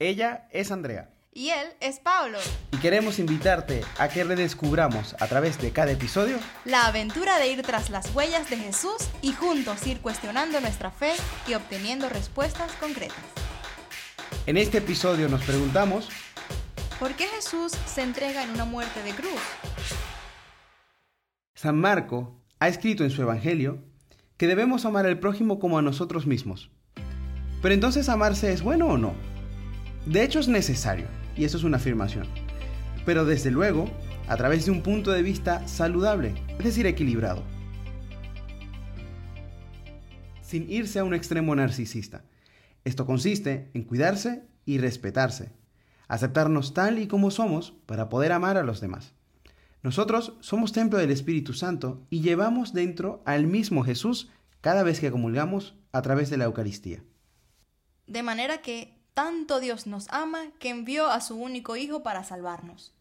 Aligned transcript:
Ella 0.00 0.48
es 0.50 0.72
Andrea. 0.72 1.08
Y 1.32 1.50
él 1.50 1.68
es 1.80 2.00
Pablo. 2.00 2.38
Y 2.72 2.78
queremos 2.78 3.20
invitarte 3.20 3.82
a 3.98 4.08
que 4.08 4.24
redescubramos 4.24 5.14
a 5.20 5.26
través 5.28 5.60
de 5.60 5.70
cada 5.70 5.92
episodio 5.92 6.38
la 6.64 6.86
aventura 6.86 7.38
de 7.38 7.48
ir 7.48 7.62
tras 7.62 7.90
las 7.90 8.12
huellas 8.14 8.50
de 8.50 8.56
Jesús 8.56 9.08
y 9.22 9.32
juntos 9.32 9.86
ir 9.86 10.00
cuestionando 10.00 10.60
nuestra 10.60 10.90
fe 10.90 11.12
y 11.46 11.54
obteniendo 11.54 12.08
respuestas 12.08 12.72
concretas. 12.72 13.16
En 14.46 14.56
este 14.56 14.78
episodio 14.78 15.28
nos 15.28 15.44
preguntamos 15.44 16.08
¿Por 16.98 17.14
qué 17.14 17.26
Jesús 17.26 17.72
se 17.86 18.02
entrega 18.02 18.42
en 18.42 18.50
una 18.50 18.64
muerte 18.64 19.02
de 19.02 19.12
cruz? 19.12 19.40
San 21.54 21.78
Marco 21.78 22.40
ha 22.58 22.66
escrito 22.68 23.04
en 23.04 23.10
su 23.10 23.22
Evangelio 23.22 23.78
que 24.36 24.48
debemos 24.48 24.84
amar 24.84 25.06
al 25.06 25.20
prójimo 25.20 25.60
como 25.60 25.78
a 25.78 25.82
nosotros 25.82 26.26
mismos. 26.26 26.70
Pero 27.62 27.74
entonces 27.74 28.08
amarse 28.08 28.52
es 28.52 28.62
bueno 28.62 28.86
o 28.88 28.98
no? 28.98 29.33
De 30.06 30.22
hecho 30.22 30.38
es 30.38 30.48
necesario 30.48 31.06
y 31.34 31.44
eso 31.44 31.56
es 31.56 31.64
una 31.64 31.78
afirmación. 31.78 32.26
Pero 33.06 33.24
desde 33.24 33.50
luego, 33.50 33.90
a 34.28 34.36
través 34.36 34.66
de 34.66 34.70
un 34.70 34.82
punto 34.82 35.12
de 35.12 35.22
vista 35.22 35.66
saludable, 35.66 36.34
es 36.58 36.64
decir, 36.64 36.86
equilibrado. 36.86 37.42
Sin 40.42 40.70
irse 40.70 40.98
a 40.98 41.04
un 41.04 41.14
extremo 41.14 41.54
narcisista. 41.56 42.24
Esto 42.84 43.06
consiste 43.06 43.70
en 43.72 43.84
cuidarse 43.84 44.44
y 44.66 44.76
respetarse, 44.76 45.52
aceptarnos 46.06 46.74
tal 46.74 46.98
y 46.98 47.06
como 47.06 47.30
somos 47.30 47.72
para 47.86 48.10
poder 48.10 48.32
amar 48.32 48.58
a 48.58 48.62
los 48.62 48.82
demás. 48.82 49.14
Nosotros 49.82 50.34
somos 50.40 50.72
templo 50.72 50.98
del 50.98 51.10
Espíritu 51.10 51.54
Santo 51.54 52.06
y 52.10 52.20
llevamos 52.20 52.74
dentro 52.74 53.22
al 53.24 53.46
mismo 53.46 53.84
Jesús 53.84 54.30
cada 54.60 54.82
vez 54.82 55.00
que 55.00 55.10
comulgamos 55.10 55.76
a 55.92 56.02
través 56.02 56.28
de 56.28 56.36
la 56.36 56.44
Eucaristía. 56.44 57.02
De 58.06 58.22
manera 58.22 58.60
que 58.60 58.93
tanto 59.14 59.60
Dios 59.60 59.86
nos 59.86 60.08
ama 60.10 60.50
que 60.58 60.68
envió 60.68 61.08
a 61.08 61.20
su 61.20 61.36
único 61.36 61.76
Hijo 61.76 62.02
para 62.02 62.24
salvarnos, 62.24 62.92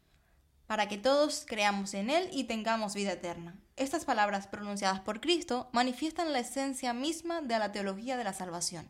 para 0.67 0.87
que 0.87 0.99
todos 0.99 1.43
creamos 1.47 1.95
en 1.95 2.11
Él 2.11 2.29
y 2.31 2.45
tengamos 2.45 2.93
vida 2.93 3.13
eterna. 3.13 3.55
Estas 3.75 4.05
palabras 4.05 4.45
pronunciadas 4.45 4.99
por 4.99 5.19
Cristo 5.19 5.69
manifiestan 5.71 6.31
la 6.31 6.39
esencia 6.39 6.93
misma 6.93 7.41
de 7.41 7.57
la 7.57 7.71
teología 7.71 8.15
de 8.15 8.23
la 8.23 8.33
salvación. 8.33 8.87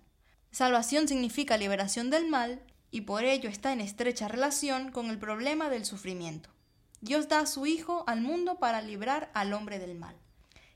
Salvación 0.52 1.08
significa 1.08 1.58
liberación 1.58 2.10
del 2.10 2.28
mal 2.28 2.62
y 2.92 3.02
por 3.02 3.24
ello 3.24 3.50
está 3.50 3.72
en 3.72 3.80
estrecha 3.80 4.28
relación 4.28 4.92
con 4.92 5.10
el 5.10 5.18
problema 5.18 5.70
del 5.70 5.86
sufrimiento. 5.86 6.50
Dios 7.00 7.30
da 7.30 7.40
a 7.40 7.46
su 7.46 7.66
Hijo 7.66 8.04
al 8.06 8.22
mundo 8.22 8.60
para 8.60 8.82
librar 8.82 9.32
al 9.34 9.54
hombre 9.54 9.80
del 9.80 9.96
mal, 9.96 10.16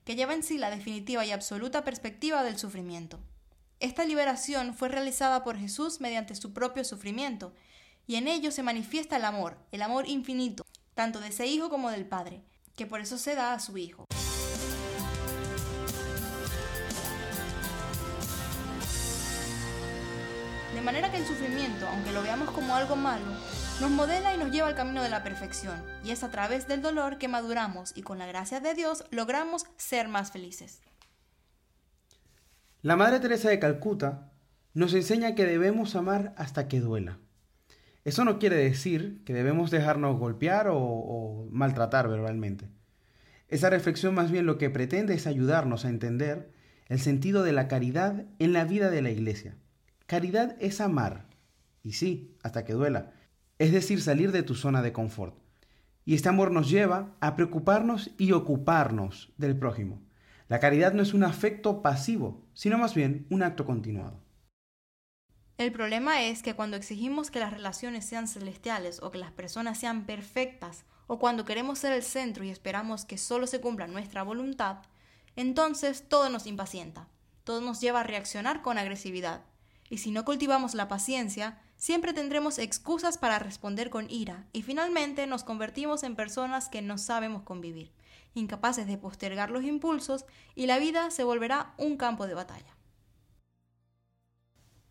que 0.06 0.16
lleva 0.16 0.34
en 0.34 0.44
sí 0.44 0.58
la 0.58 0.70
definitiva 0.70 1.26
y 1.26 1.32
absoluta 1.32 1.84
perspectiva 1.84 2.44
del 2.44 2.58
sufrimiento. 2.58 3.20
Esta 3.80 4.06
liberación 4.06 4.74
fue 4.74 4.90
realizada 4.90 5.44
por 5.44 5.56
Jesús 5.56 6.02
mediante 6.02 6.34
su 6.34 6.52
propio 6.52 6.84
sufrimiento, 6.84 7.54
y 8.08 8.16
en 8.16 8.28
ello 8.28 8.52
se 8.52 8.64
manifiesta 8.64 9.18
el 9.18 9.26
amor, 9.26 9.56
el 9.72 9.84
amor 9.84 10.08
infinito, 10.08 10.66
tanto 10.96 11.20
de 11.20 11.28
ese 11.28 11.46
Hijo 11.46 11.70
como 11.70 11.92
del 11.92 12.08
Padre, 12.08 12.42
que 12.76 12.88
por 12.88 13.02
eso 13.02 13.20
se 13.20 13.36
da 13.36 13.54
a 13.54 13.60
su 13.60 13.78
Hijo. 13.78 14.06
De 20.74 20.82
manera 20.82 21.12
que 21.12 21.18
el 21.18 21.28
sufrimiento, 21.28 21.88
aunque 21.88 22.14
lo 22.14 22.24
veamos 22.24 22.50
como 22.50 22.76
algo 22.76 22.96
malo, 22.96 23.26
nos 23.80 23.92
modela 23.92 24.34
y 24.34 24.40
nos 24.40 24.50
lleva 24.50 24.70
al 24.70 24.76
camino 24.76 25.04
de 25.04 25.10
la 25.10 25.24
perfección, 25.24 25.84
y 26.04 26.10
es 26.10 26.24
a 26.24 26.32
través 26.32 26.68
del 26.68 26.82
dolor 26.82 27.20
que 27.20 27.28
maduramos 27.28 27.92
y 27.96 28.02
con 28.02 28.18
la 28.18 28.26
gracia 28.26 28.60
de 28.60 28.74
Dios 28.74 29.04
logramos 29.12 29.66
ser 29.78 30.08
más 30.08 30.32
felices. 30.32 30.82
La 32.88 32.96
Madre 32.96 33.20
Teresa 33.20 33.50
de 33.50 33.60
Calcuta 33.60 34.32
nos 34.74 34.94
enseña 34.94 35.36
que 35.36 35.46
debemos 35.46 35.94
amar 35.98 36.34
hasta 36.38 36.70
que 36.70 36.80
duela. 36.80 37.20
Eso 38.06 38.24
no 38.24 38.40
quiere 38.40 38.56
decir 38.56 39.26
que 39.26 39.34
debemos 39.34 39.72
dejarnos 39.72 40.18
golpear 40.18 40.70
o, 40.72 41.50
maltratar 41.52 42.08
verbalmente. 42.08 42.70
Esa 43.50 43.70
reflexión 43.70 44.16
más 44.16 44.32
bien 44.32 44.46
lo 44.46 44.58
que 44.58 44.70
pretende 44.70 45.16
es 45.16 45.28
ayudarnos 45.28 45.84
a 45.84 45.90
entender 45.90 46.50
el 46.88 47.02
sentido 47.02 47.44
de 47.44 47.52
la 47.52 47.68
caridad 47.68 48.24
en 48.40 48.54
la 48.54 48.64
vida 48.64 48.90
de 48.90 49.02
la 49.02 49.10
Iglesia. 49.10 49.58
Caridad 50.06 50.56
es 50.62 50.80
amar, 50.80 51.26
y 51.84 51.92
sí, 51.92 52.38
hasta 52.42 52.64
que 52.64 52.72
duela, 52.72 53.12
es 53.60 53.74
decir, 53.74 54.02
salir 54.02 54.32
de 54.32 54.44
tu 54.44 54.56
zona 54.56 54.82
de 54.82 54.94
confort. 54.94 55.36
Y 56.06 56.16
este 56.16 56.30
amor 56.30 56.52
nos 56.52 56.70
lleva 56.70 57.18
a 57.20 57.36
preocuparnos 57.36 58.12
y 58.18 58.32
ocuparnos 58.32 59.34
del 59.36 59.58
prójimo. 59.58 60.07
La 60.50 60.60
caridad 60.60 60.94
no 60.94 61.04
es 61.04 61.14
un 61.14 61.26
afecto 61.26 61.82
pasivo, 61.82 62.48
sino 62.54 62.78
más 62.78 62.96
bien 62.96 63.28
un 63.30 63.44
acto 63.44 63.66
continuado. 63.66 64.24
El 65.58 65.72
problema 65.72 66.24
es 66.24 66.42
que 66.42 66.54
cuando 66.54 66.78
exigimos 66.78 67.32
que 67.32 67.40
las 67.40 67.52
relaciones 67.52 68.06
sean 68.06 68.28
celestiales 68.28 69.02
o 69.02 69.12
que 69.12 69.18
las 69.18 69.32
personas 69.32 69.78
sean 69.80 70.06
perfectas, 70.06 70.86
o 71.08 71.20
cuando 71.20 71.46
queremos 71.46 71.80
ser 71.80 71.94
el 71.94 72.04
centro 72.04 72.44
y 72.44 72.50
esperamos 72.50 73.06
que 73.06 73.18
solo 73.18 73.48
se 73.48 73.60
cumpla 73.60 73.88
nuestra 73.88 74.24
voluntad, 74.24 74.78
entonces 75.36 76.08
todo 76.08 76.30
nos 76.30 76.48
impacienta, 76.48 77.08
todo 77.44 77.60
nos 77.60 77.82
lleva 77.82 78.02
a 78.02 78.04
reaccionar 78.04 78.62
con 78.62 78.78
agresividad. 78.78 79.42
Y 79.90 79.98
si 79.98 80.12
no 80.12 80.26
cultivamos 80.26 80.76
la 80.76 80.88
paciencia, 80.88 81.60
siempre 81.78 82.14
tendremos 82.14 82.60
excusas 82.60 83.18
para 83.18 83.40
responder 83.40 83.90
con 83.90 84.10
ira 84.10 84.46
y 84.52 84.64
finalmente 84.64 85.28
nos 85.28 85.44
convertimos 85.44 86.04
en 86.04 86.16
personas 86.16 86.70
que 86.70 86.82
no 86.82 86.98
sabemos 86.98 87.44
convivir 87.44 87.92
incapaces 88.38 88.88
de 88.88 88.98
postergar 88.98 89.50
los 89.52 89.64
impulsos, 89.64 90.26
y 90.56 90.68
la 90.68 90.80
vida 90.80 91.12
se 91.12 91.24
volverá 91.24 91.74
un 91.78 91.98
campo 91.98 92.28
de 92.28 92.34
batalla. 92.34 92.76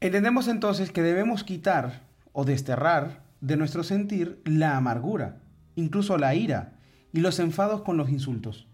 Entendemos 0.00 0.48
entonces 0.48 0.92
que 0.92 1.02
debemos 1.02 1.42
quitar 1.42 2.06
o 2.32 2.44
desterrar 2.44 3.24
de 3.40 3.56
nuestro 3.56 3.82
sentir 3.82 4.42
la 4.44 4.76
amargura, 4.76 5.40
incluso 5.74 6.18
la 6.18 6.34
ira 6.34 6.78
y 7.12 7.20
los 7.20 7.38
enfados 7.38 7.82
con 7.82 7.96
los 7.96 8.10
insultos. 8.10 8.66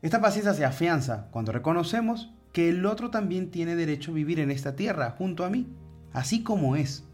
Esta 0.00 0.20
paciencia 0.20 0.54
se 0.54 0.64
afianza 0.64 1.28
cuando 1.30 1.52
reconocemos 1.52 2.32
que 2.52 2.70
el 2.70 2.86
otro 2.86 3.10
también 3.10 3.50
tiene 3.50 3.76
derecho 3.76 4.12
a 4.12 4.14
vivir 4.14 4.40
en 4.40 4.50
esta 4.50 4.74
tierra 4.74 5.14
junto 5.18 5.44
a 5.44 5.50
mí, 5.50 5.66
así 6.12 6.42
como 6.42 6.76
es. 6.76 7.04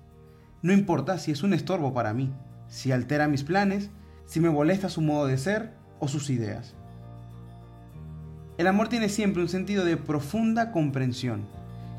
No 0.65 0.73
importa 0.73 1.19
si 1.19 1.31
es 1.31 1.43
un 1.43 1.53
estorbo 1.53 1.93
para 1.93 2.15
mí, 2.15 2.33
si 2.69 2.91
altera 2.91 3.29
mis 3.29 3.45
planes, 3.45 3.91
si 4.25 4.41
me 4.41 4.49
molesta 4.49 4.89
su 4.89 5.03
modo 5.03 5.27
de 5.27 5.37
ser 5.37 5.75
o 6.01 6.09
sus 6.09 6.31
ideas. 6.31 6.73
El 8.57 8.67
amor 8.67 8.89
tiene 8.89 9.11
siempre 9.11 9.43
un 9.43 9.51
sentido 9.51 9.85
de 9.85 9.99
profunda 9.99 10.73
comprensión, 10.73 11.47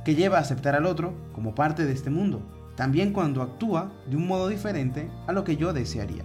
que 0.03 0.16
lleva 0.16 0.40
a 0.40 0.42
aceptar 0.42 0.74
al 0.74 0.88
otro 0.88 1.14
como 1.31 1.53
parte 1.53 1.86
de 1.86 1.94
este 1.94 2.09
mundo, 2.09 2.42
también 2.76 3.14
cuando 3.14 3.44
actúa 3.44 3.92
de 4.09 4.16
un 4.16 4.26
modo 4.26 4.48
diferente 4.48 5.12
a 5.28 5.32
lo 5.32 5.44
que 5.44 5.58
yo 5.58 5.72
desearía. 5.72 6.24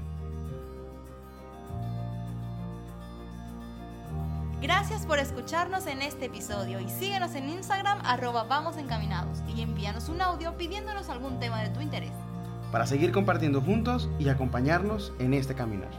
Gracias 4.62 5.04
por 5.04 5.18
escucharnos 5.18 5.86
en 5.86 6.00
este 6.00 6.24
episodio 6.24 6.80
y 6.80 6.88
síguenos 6.88 7.34
en 7.34 7.50
Instagram 7.50 7.98
arroba 8.02 8.44
vamos 8.44 8.78
encaminados 8.78 9.40
y 9.54 9.60
envíanos 9.60 10.08
un 10.08 10.22
audio 10.22 10.56
pidiéndonos 10.56 11.10
algún 11.10 11.38
tema 11.38 11.62
de 11.62 11.68
tu 11.68 11.82
interés. 11.82 12.12
Para 12.70 12.86
seguir 12.86 13.12
compartiendo 13.12 13.60
juntos 13.60 14.08
y 14.18 14.28
acompañarnos 14.28 15.12
en 15.18 15.34
este 15.34 15.54
caminar. 15.54 15.90